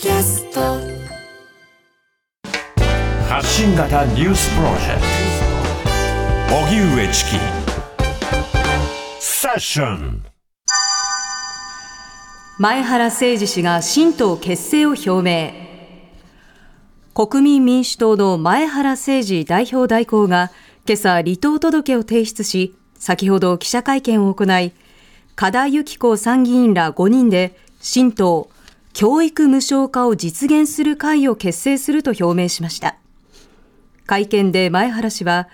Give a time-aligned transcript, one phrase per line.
[0.00, 0.60] キャスト。
[3.28, 5.00] 発信型ニュースプロジェク
[6.48, 6.54] ト。
[6.54, 7.30] 荻上チキ。
[9.18, 10.24] セッション。
[12.60, 15.52] 前原誠司氏が新党結成を表明。
[17.12, 20.52] 国民民主党の前原誠司代表代行が
[20.86, 24.70] 今朝離党届を提出し先ほど記者会見を行い
[25.34, 28.48] 加田幸子参議院ら5人で新党
[28.98, 32.96] 教育無償化を実現する会を結成すると表明しました
[34.06, 35.48] 会見で前原氏は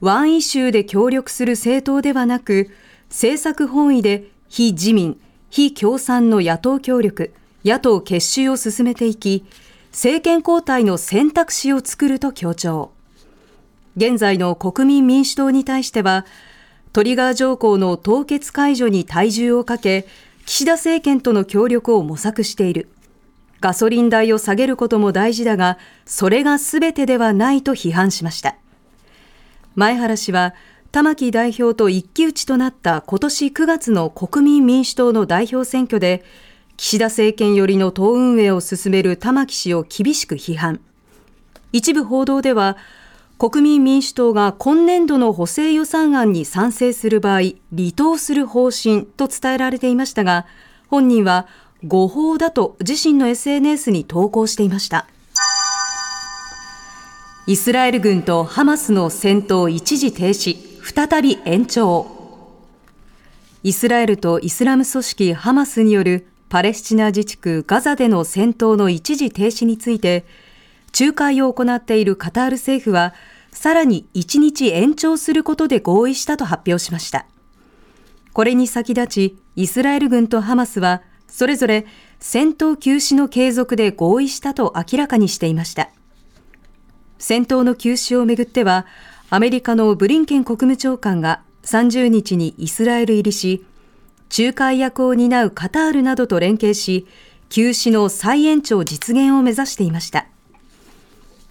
[0.00, 2.68] ワンイシューで協力する政党ではなく
[3.08, 7.34] 政策本位で非自民非共産の野党協力、
[7.64, 9.44] 野党結集を進めていき、
[9.90, 12.92] 政権交代の選択肢を作ると強調。
[13.96, 16.24] 現在の国民民主党に対しては、
[16.92, 20.06] トリガー条項の凍結解除に体重をかけ、
[20.52, 22.88] 岸田政権との協力を模索している。
[23.60, 28.56] ガソリン代を下げることも大事だが、それが全てではないと批判しました。
[29.76, 30.54] 前原氏は、
[30.90, 36.24] 玉木代表と一騎打ちとなった今年9月の国民民主党の代表選挙で、
[36.76, 40.80] 岸田政権寄りの党運営を進める玉木氏を厳しく批判。
[41.72, 42.76] 一部報道では、
[43.40, 47.40] 国民民主党が今年度の補正予算案に賛成する場合、
[47.74, 50.44] 離党する方針と伝えられていましたが、
[50.88, 51.46] 本人は
[51.82, 55.06] 誤報だと自身の SNS に投稿していました。
[57.46, 60.58] イスラエル軍とハマスの戦闘一時停止。
[60.82, 62.06] 再び延長
[63.62, 70.26] イスラエルとイスラム組織ハマスによるパレスチナ自治区ガザでの戦闘の一時停止について
[70.98, 73.14] 仲介を行っているカタール政府は
[73.52, 77.26] さらに1日延長することで合意したと発表しました
[78.32, 81.86] これに先立ちイスラエル軍とハマスはそれぞれ
[82.18, 85.90] 戦闘休止の継続で合意したと明らかにしていました
[87.18, 88.86] 戦闘の休止をめぐっては
[89.32, 93.64] アメリカのブリンケン国務長官が30日にイスラエル入りし、
[94.36, 97.06] 仲介役を担うカタールなどと連携し、
[97.48, 100.26] 休止の再延長実現を目指していました。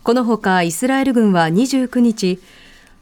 [0.09, 2.39] このほかイスラエル軍は29日、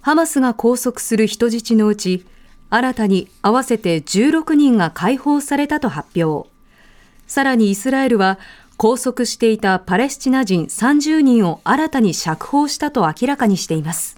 [0.01, 2.25] ハマスが拘束する人質のうち、
[2.69, 6.49] 新たに合わせて16人が解放されたと発表。
[7.25, 8.39] さらにイスラエルは
[8.77, 14.17] 拘束していたパレスチナ人30人を新たに釈放したと明らかにしています。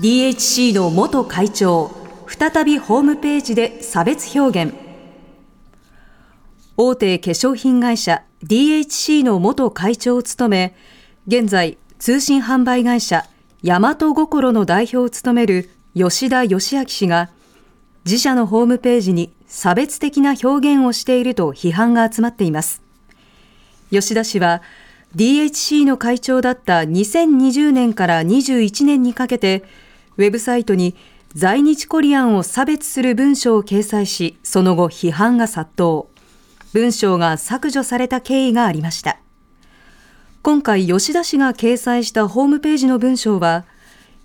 [0.00, 1.90] DHC の元会長、
[2.26, 4.74] 再びホームページで差別表現。
[6.78, 10.74] 大手化粧品会社 DHC の元会長を務め、
[11.26, 13.24] 現在通信販売会社
[13.62, 17.30] 大和心の代表を務める吉田義明氏が、
[18.04, 22.82] 自社のホームページに差別的な表現をしていると批判が集まっています。
[23.90, 24.62] 吉田氏は、
[25.14, 29.62] DHC の会長だった2020年から21年にかけて、
[30.16, 30.96] ウェブサイトに
[31.34, 36.11] 在日コリアンを差別する文章を掲載し、その後批判が殺到。
[36.72, 39.18] 文章が削除された経緯がありました。
[40.42, 43.64] 今回吉田氏が掲載したホームページの文章は、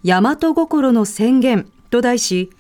[0.04, 2.52] 大和心の宣言と題し、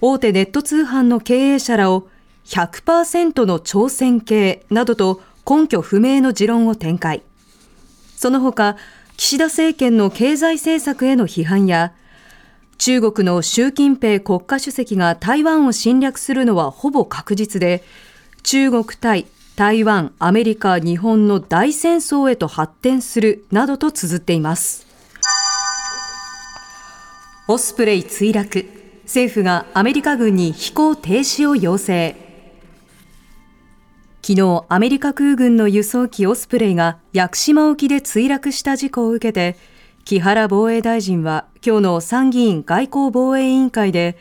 [0.00, 2.08] 大手ネット通販の経営者らを
[2.44, 7.22] 100%の挑戦系などと根拠不明の持論を展開。
[8.16, 8.76] その他、
[9.16, 11.92] 岸田政権の経済政策への批判や、
[12.78, 17.84] 中国の習近平国家主席が台湾を侵略するのはほぼ確実で、
[18.42, 24.86] 中国対台湾、アメリカ、日本の大戦争へと発展するなどと綴っています。
[27.48, 28.66] オスプレイ墜落。
[29.04, 32.16] 政府がアメリカ軍に飛行停止を要請。
[34.22, 39.56] 昨日、アメリカ空軍の輸送機オスプレイが屋久島沖で墜落した事故を受けて、
[40.04, 44.16] 木原防衛大臣は今日の参議院外交防衛委員会で、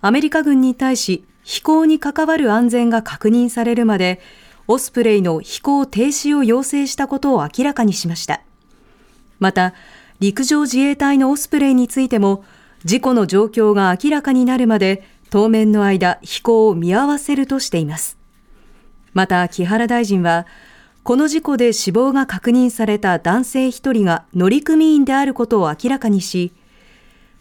[0.00, 4.20] アメリカ軍に対し飛行に関わる安全が確認されるまで、
[4.66, 8.40] オスプレイの飛行停止を要請したことを明らかにしました。
[9.38, 9.72] また、
[10.18, 12.44] 陸上自衛隊のオスプレイについても、
[12.84, 18.18] 事故の状況が明らかになるまで、当面の間飛行を見合わせるとしています。
[19.14, 20.48] また、木原大臣は、
[21.04, 26.52] この事故で死亡が確認された男性1人が乗組員であることを明らかにし、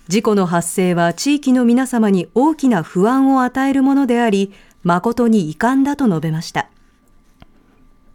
[0.07, 4.53] 事故の発生は地域の皆様に大きな不安を与えるものであり、
[4.83, 6.69] 誠に遺憾だと述べました。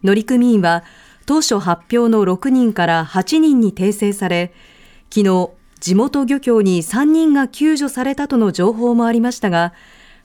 [0.03, 0.85] 乗組員は
[1.27, 4.53] 当初発表の6人から8人に訂正され、
[5.13, 5.51] 昨日、
[5.81, 9.73] 地元漁協に3人が救助されたとの情報もありましたが、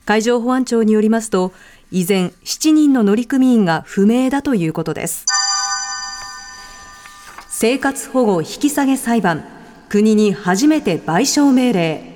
[0.05, 1.51] 海上保安庁によりますと、
[1.91, 5.25] 依然7人の乗組員が不明だということです
[7.47, 9.54] 生活保護引き下げ裁判
[9.89, 12.15] 国に初めて賠償命令。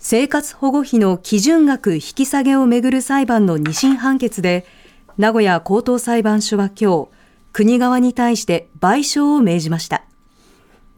[0.00, 4.64] 生活保護費の基準額引き下げをめぐる裁判の二審判決で
[5.18, 7.08] 名古屋高等裁判所は今日
[7.52, 10.04] 国側に対して賠償を命じました。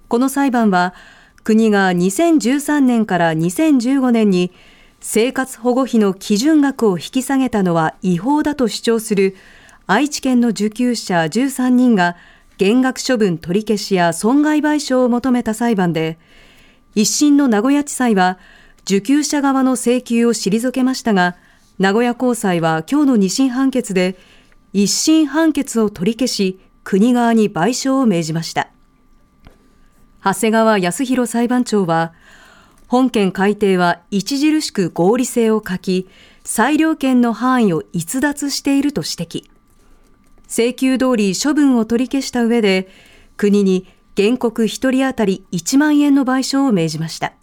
[0.08, 0.94] この裁判は
[1.42, 4.52] 国が2013年から2015年に
[5.00, 9.36] 生活保護費の基準額を引き下げたのは違法だと主張する
[9.86, 12.16] 愛知県の受給者13人が
[12.58, 16.18] 減額処分取り消しや損害賠償を求めた裁判で
[16.94, 18.38] 一審の名古屋地裁は
[18.82, 21.36] 受給者側の請求を退けましたが
[21.78, 24.16] 名古屋高裁は今日の二審判決で
[24.72, 28.70] 一審判決を取り消し国側に賠償を命じました。
[30.24, 32.12] 長谷川康弘裁判長は
[32.88, 36.08] 本件改定は著しく合理性を欠き
[36.44, 39.10] 裁量権の範囲を逸脱していると指
[39.44, 39.57] 摘。
[40.48, 42.88] 請求通り処分を取り消した上で
[43.36, 43.86] 国に
[44.16, 47.34] 原告1人当たり1万円の賠償を命じました。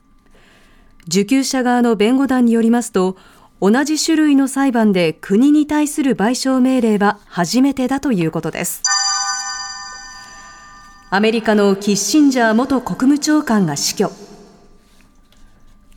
[1.08, 3.16] 受給者側の弁護団によりますと
[3.62, 8.82] 同じ種類の裁判で国に対する賠償命令は初めてだということです。
[11.12, 14.12] アメリカのキッシンジャー元国務長官が死去。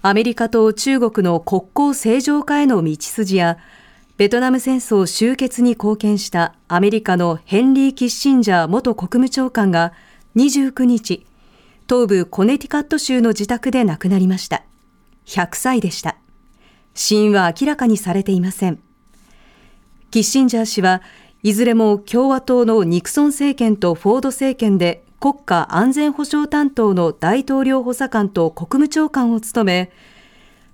[0.01, 3.59] アメリカと中国の国交正常化への道筋や
[4.19, 9.93] ベトナム戦争終結に貢献したアメリカのヘンリー・キッシンジャー元国務長官が
[10.35, 11.25] 29日、
[11.89, 14.65] 東部コネティカット州の自宅で亡くなりました。
[15.27, 16.17] 100歳でした。
[16.95, 18.81] 死因は明らかにされていません。
[20.11, 21.01] キッシンジャー氏は
[21.45, 29.93] いずれも共和党のニクソン政権とフォード政権で国家安全保障担当の大統領補佐官と国務長官を務め、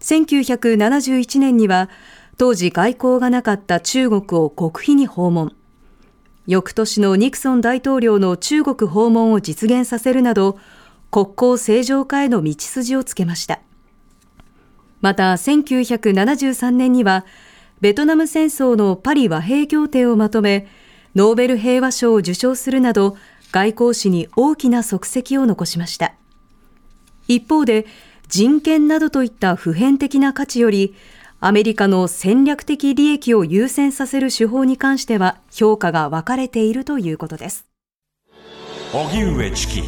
[0.00, 1.90] 1971年には
[2.36, 5.54] 当時外交がなかった中国を極秘に訪問。
[6.46, 10.58] 翌年のニクソン大統領の中国訪問を実現させるなど、
[11.10, 13.60] 国交正常化への道筋をつけました。
[15.00, 17.24] また、1973年には、
[17.80, 20.66] ベトナム戦争のパリ和平協定をまとめ、
[21.14, 23.16] ノーベル平和賞を受賞するなど、
[23.52, 26.14] 外交史に大きな足跡を残しました。
[27.28, 27.86] 一方で、
[28.28, 30.94] 人権などといった普遍的な価値より、
[31.46, 37.66] アメリカの戦略的利益を優先させる手法に関しては評価が分かれているということです。
[38.94, 39.82] 荻上チキ